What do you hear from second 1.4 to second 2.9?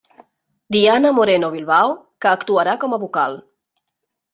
Bilbao, que actuarà